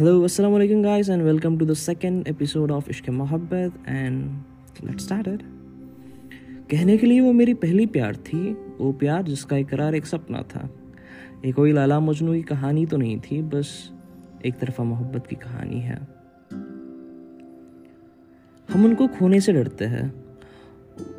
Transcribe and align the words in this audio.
Hello, 0.00 0.22
assalamu 0.24 0.56
alaikum 0.56 0.82
guys 0.82 1.10
and 1.10 1.22
welcome 1.26 1.58
to 1.58 1.66
the 1.66 1.74
second 1.74 2.26
episode 2.26 2.70
of 2.70 2.86
Ishq 2.86 3.08
Mohabbat 3.16 3.72
and 3.86 4.42
let's 4.82 5.04
start. 5.04 5.42
कहने 6.70 6.96
के 6.98 7.06
लिए 7.06 7.20
वो 7.20 7.32
मेरी 7.32 7.54
पहली 7.54 7.86
प्यार 7.86 8.16
थी 8.16 8.40
वो 8.78 8.92
प्यार 8.92 9.22
जिसका 9.22 9.56
इकरार 9.56 9.94
एक 9.94 10.06
सपना 10.06 10.42
था। 10.42 10.70
ये 11.44 11.52
कोई 11.52 11.72
लाला 11.72 12.00
मजनू 12.00 12.32
की 12.32 12.42
कहानी 12.42 12.86
तो 12.86 12.96
नहीं 12.96 13.20
थी 13.20 13.42
बस 13.42 13.92
एक 14.46 14.58
तरफा 14.58 14.84
मोहब्बत 14.84 15.26
की 15.26 15.36
कहानी 15.36 15.80
है। 15.80 15.98
हम 18.72 18.84
उनको 18.84 19.08
खोने 19.20 19.40
से 19.40 19.52
डरते 19.52 19.84
हैं। 19.84 20.12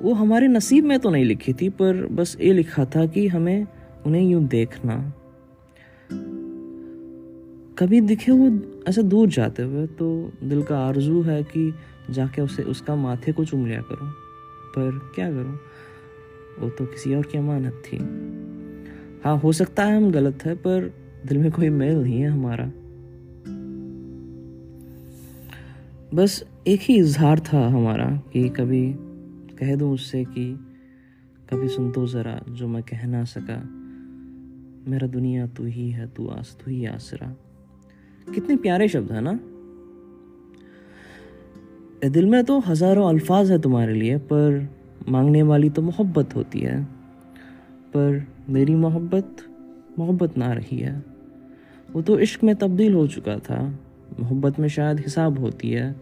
वो 0.02 0.14
हमारे 0.14 0.48
नसीब 0.48 0.86
में 0.86 1.00
तो 1.00 1.10
नहीं 1.10 1.26
लिखी 1.26 1.54
थी 1.54 1.70
पर 1.70 2.06
बस 2.08 2.38
ये 2.42 2.54
लिखा 2.54 2.86
था 2.86 3.06
कि 3.06 3.28
हमें 3.28 3.68
उन्हें 4.06 4.24
यूँ 4.24 4.44
देखना। 4.44 5.14
कभी 7.80 8.02
दिखे 8.02 8.32
वो 8.32 8.62
ऐसे 8.88 9.04
दूर 9.04 9.30
जाते 9.30 9.64
हुए 9.64 9.88
तो 9.88 10.32
दिल 10.44 10.64
का 10.64 10.80
आरज़ू 10.80 11.22
है 11.22 11.44
कि 11.44 11.74
जाके 12.10 12.42
उसे, 12.42 12.64
उसका 12.64 12.96
माथे 12.96 13.32
को 13.32 13.46
चुम 13.46 13.66
लिया 13.66 13.82
करूँ। 13.82 14.12
पर 14.76 15.12
क्या 15.16 15.32
करूँ? 15.32 15.60
वो 16.60 16.70
तो 16.70 16.86
किसी 16.86 17.16
और 17.16 17.24
की 17.24 17.38
अमानत 17.38 17.84
थी। 17.86 17.98
हाँ 19.24 19.38
हो 19.38 19.52
सकता 19.52 19.86
है 19.86 19.98
हम 19.98 20.12
गलत 20.12 20.46
है, 20.46 20.56
पर 20.56 20.94
दिल 21.26 21.38
में 21.38 21.52
कोई 21.52 21.70
मेल 21.70 21.98
नहीं 21.98 22.22
है 22.22 22.30
हमारा। 22.30 22.72
बस 26.14 26.44
एक 26.68 26.80
ही 26.82 26.98
इजहार 26.98 27.40
था 27.40 27.68
हमारा 27.68 28.24
कि 28.34 28.50
कभी 28.50 28.96
कह 29.60 29.76
दूँ 29.76 29.94
उससे 29.94 30.24
कि 30.24 30.60
कभी 31.50 31.68
सुन 31.68 31.92
तो 31.92 32.08
ज़रा 32.08 32.42
जो 32.50 32.68
मैं 32.68 32.84
कह 32.84 33.08
ना 33.08 33.24
सका। 33.24 33.82
मेरा 34.92 35.08
दुनिया 35.08 35.48
तू 35.48 35.66
ही 35.66 35.90
है, 35.90 36.08
तू 36.08 36.28
आस, 36.28 36.58
तू 36.66 36.72
ही 36.72 36.86
आसरा। 36.86 37.36
कितने 38.28 38.56
प्यारे 38.56 38.88
शब्द 38.88 39.12
है 39.12 39.22
ना? 39.22 39.40
दिल 42.10 42.26
में 42.26 42.44
तो 42.44 42.60
हज़ारों 42.60 43.10
अल्फाज 43.10 43.52
है 43.52 43.60
तुम्हारे 43.62 43.94
लिए, 43.94 44.18
पर 44.18 44.70
मांगने 45.10 45.44
वाली 45.44 45.70
तो 45.70 45.82
मोहब्बत 45.82 46.36
होती 46.36 46.60
है। 46.60 46.84
पर 47.88 48.28
मेरी 48.50 48.76
मोहब्बत 48.76 49.38
मोहब्बत 50.00 50.38
ना 50.38 50.54
रही 50.54 50.78
है। 50.78 51.04
वो 51.92 52.02
तो 52.02 52.20
इश्क 52.20 52.44
में 52.44 52.56
तब्दील 52.56 52.94
हो 52.94 53.08
चुका 53.08 53.38
था। 53.40 53.80
मोहब्बत 54.20 54.60
में 54.60 54.68
शायद 54.68 55.00
हिसाब 55.00 55.40
होती 55.40 55.72
है, 55.72 55.96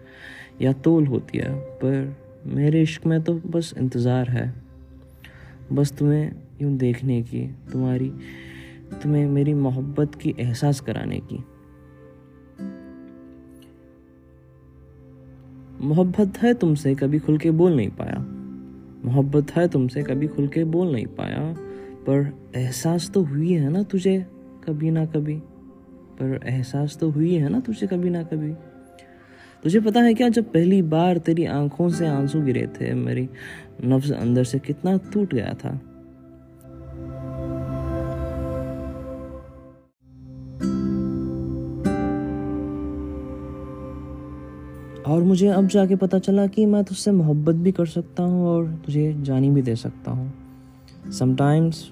या 0.62 0.74
तोल 0.74 1.08
होती 1.08 1.38
है, 1.38 1.54
पर 1.56 2.18
मेरे 2.46 2.82
इश्क 2.82 3.06
में 3.06 3.22
तो 3.24 3.34
बस 3.34 3.74
इंतज़ार 3.78 4.30
है। 4.30 4.54
बस 5.72 5.92
तुम्हें 5.92 6.32
यूँ 6.62 6.78
देखने 6.78 7.22
की, 7.22 7.48
तुम्हारी, 7.72 8.12
तुम्हें 9.04 9.28
मेरी 9.28 9.54
मोहब्बत 9.54 10.16
की 10.16 10.36
एहसास 10.40 10.80
कराने 10.80 11.20
की। 11.20 11.44
मोहब्बत 15.82 16.38
है 16.42 16.54
तुमसे 16.54 16.96
कभी 16.96 17.20
खुल 17.20 17.38
के 17.38 17.52
बोल 17.52 17.76
नहीं 17.76 17.90
पाया। 17.90 18.26
मोहब्बत 19.06 19.52
है 19.52 19.68
तुमसे 19.68 20.04
कभी 20.04 20.28
खुल 20.28 20.48
के 20.48 20.64
बोल 20.64 20.92
नहीं 20.92 21.06
पाया। 21.06 21.56
पर 22.00 22.34
एहसास 22.56 23.10
तो 23.10 23.24
हुई 23.24 23.54
है 23.54 23.70
ना 23.70 23.84
तुझे 23.84 24.26
कभी 24.68 24.92
ना 24.92 25.06
कभी? 25.06 25.36
पर 26.20 26.40
एहसास 26.46 26.98
तो 26.98 27.10
हुई 27.10 27.36
है 27.36 27.50
ना 27.50 27.60
तुझे 27.60 27.88
कभी 27.88 28.10
ना 28.10 28.24
कभी? 28.24 28.54
तुझे 29.64 29.80
पता 29.80 30.02
है 30.02 30.14
क्या, 30.14 30.30
जब 30.30 30.44
पहली 30.52 30.82
बार 30.82 31.18
तेरी 31.18 31.46
आँखों 31.46 31.90
से 31.90 32.08
आँसू 32.08 32.42
गिरे 32.42 32.68
थे, 32.68 32.94
मेरी 32.94 33.30
नफ्स 33.86 34.12
अंदर 34.12 34.44
से 34.44 34.60
कितना 34.60 35.00
टूट 35.14 35.34
गया 35.34 35.54
था। 35.54 35.82
और 45.10 45.24
मुझे 45.24 45.48
अब 45.48 45.68
जाके 45.68 45.96
पता 45.96 46.20
चला 46.20 46.46
कि 46.48 46.66
मैं 46.66 46.84
तुझसे 46.84 47.12
मोहब्बत 47.12 47.56
भी 47.56 47.72
कर 47.72 47.86
सकता 47.86 48.24
हूँ 48.24 48.48
और 48.48 48.66
तुझे 48.86 49.14
जानी 49.24 49.50
भी 49.50 49.62
दे 49.62 49.76
सकता 49.76 50.12
हूँ 50.12 51.12
sometimes 51.20 51.90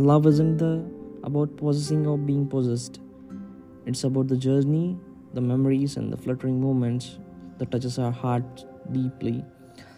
love 0.00 0.28
is 0.28 0.42
in 0.42 0.56
the 0.56 0.62
about 1.24 1.58
possessing 1.58 2.06
और 2.06 2.18
being 2.18 2.46
possessed 2.48 3.00
it's 3.88 4.06
about 4.06 4.26
the 4.26 4.38
journey 4.46 4.86
the 5.34 5.38
memories 5.48 5.94
and 5.98 6.14
the 6.14 6.18
fluttering 6.18 6.60
moments 6.62 7.16
the 7.60 7.68
touches 7.72 7.98
are 8.00 8.12
heart 8.22 8.66
deeply 8.92 9.40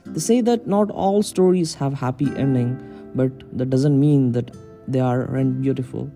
They 0.07 0.21
say 0.21 0.41
that 0.41 0.67
not 0.67 0.91
all 0.91 1.23
stories 1.23 1.75
have 1.75 1.93
happy 1.93 2.29
ending, 2.37 2.69
but 3.15 3.31
that 3.59 3.69
doesn't 3.69 3.99
mean 4.01 4.33
that 4.33 4.51
they 4.89 5.01
are 5.01 5.27
beautiful. 5.45 6.11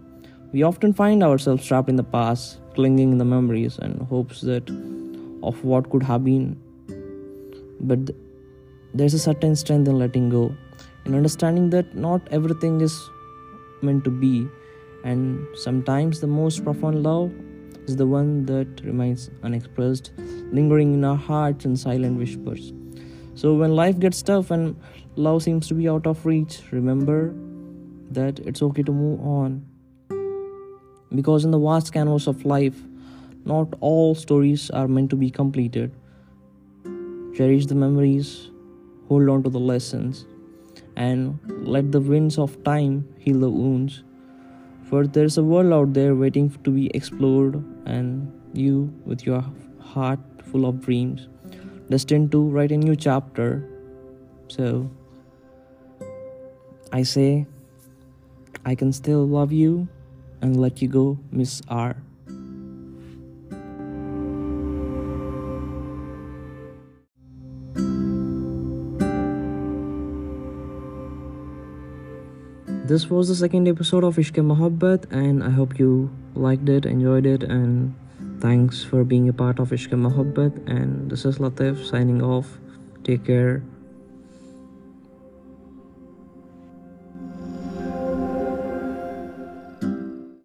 We 0.53 0.63
often 0.63 0.95
find 0.95 1.23
ourselves 1.23 1.67
trapped 1.67 1.89
in 1.89 1.97
the 1.97 2.05
past, 2.05 2.59
clinging 2.75 3.13
in 3.13 3.19
the 3.19 3.25
memories 3.25 3.79
and 3.79 4.01
hopes 4.03 4.41
that 4.43 4.71
of 5.43 5.63
what 5.65 5.91
could 5.91 6.03
have 6.03 6.25
been. 6.25 6.61
But 7.81 8.11
there's 8.95 9.15
a 9.15 9.19
certain 9.19 9.57
strength 9.57 9.89
in 9.89 9.99
letting 9.99 10.29
go, 10.29 10.55
in 11.05 11.15
understanding 11.15 11.71
that 11.71 11.95
not 11.97 12.21
everything 12.31 12.81
is 12.81 13.01
meant 13.83 14.05
to 14.05 14.11
be, 14.11 14.47
and 15.05 15.47
sometimes 15.57 16.21
the 16.21 16.27
most 16.27 16.63
profound 16.65 17.03
love 17.03 17.33
is 17.87 17.97
the 17.97 18.07
one 18.07 18.47
that 18.47 18.81
remains 18.85 19.31
unexpressed, 19.43 20.13
lingering 20.53 20.95
in 20.95 21.05
our 21.05 21.17
hearts 21.17 21.65
in 21.65 21.77
silent 21.77 22.17
whispers. 22.19 22.73
So 23.35 23.55
when 23.55 23.75
life 23.75 23.99
gets 23.99 24.23
tough 24.23 24.51
and 24.51 24.77
love 25.17 25.43
seems 25.43 25.67
to 25.69 25.75
be 25.75 25.89
out 25.89 26.07
of 26.07 26.25
reach, 26.25 26.61
remember 26.71 27.35
that 28.11 28.39
it's 28.41 28.63
okay 28.63 28.83
to 28.83 28.93
move 28.93 29.21
on. 29.21 29.67
Because 31.15 31.45
in 31.45 31.51
the 31.51 31.59
vast 31.59 31.93
canvas 31.93 32.27
of 32.27 32.45
life, 32.45 32.77
not 33.45 33.75
all 33.81 34.15
stories 34.15 34.71
are 34.71 34.89
meant 34.89 35.11
to 35.11 35.17
be 35.17 35.31
completed. 35.31 35.95
Cherish 37.35 37.67
the 37.67 37.75
memories, 37.75 38.51
hold 39.09 39.29
on 39.29 39.43
to 39.43 39.51
the 39.51 39.59
lessons, 39.59 40.27
and 40.97 41.39
let 41.49 41.91
the 41.91 42.01
winds 42.01 42.39
of 42.39 42.63
time 42.65 43.09
heal 43.19 43.41
the 43.41 43.51
wounds. 43.51 44.05
For 44.85 45.07
there's 45.07 45.39
a 45.39 45.43
world 45.43 45.73
out 45.73 45.95
there 45.95 46.15
waiting 46.15 46.51
to 46.65 46.71
be 46.71 46.89
explored, 46.95 47.65
and 47.87 48.31
you, 48.53 48.93
with 49.07 49.25
your 49.25 49.45
heart 49.81 50.21
full 50.45 50.67
of 50.67 50.81
dreams, 50.81 51.29
destined 51.89 52.31
to 52.33 52.43
write 52.43 52.73
a 52.73 52.77
new 52.77 52.95
chapter. 52.95 53.69
So, 54.49 54.91
I 56.93 57.03
say, 57.03 57.47
I 58.67 58.75
can 58.75 58.93
still 58.93 59.27
love 59.27 59.51
you 59.51 59.89
and 60.43 60.61
let 60.61 60.83
you 60.83 60.89
go, 60.89 61.19
Miss 61.31 61.63
R. 61.69 61.97
this 72.93 73.09
was 73.09 73.29
the 73.29 73.35
second 73.35 73.67
episode 73.69 74.05
of 74.05 74.17
Ishq 74.17 74.37
Mohabbat, 74.45 75.11
and 75.11 75.43
I 75.43 75.49
hope 75.49 75.79
you 75.79 76.13
liked 76.35 76.69
it, 76.69 76.85
enjoyed 76.85 77.25
it, 77.25 77.43
and 77.43 77.95
thanks 78.39 78.85
for 78.85 79.03
being 79.03 79.31
a 79.31 79.33
part 79.33 79.59
of 79.59 79.71
Ishq 79.71 79.97
Mohabbat. 79.97 80.69
And 80.69 81.11
this 81.11 81.25
is 81.25 81.39
Latif 81.39 81.89
signing 81.89 82.21
off. 82.21 82.59
Take 83.03 83.25
care. 83.25 83.63